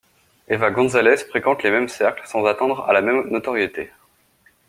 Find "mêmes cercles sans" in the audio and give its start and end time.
1.69-2.43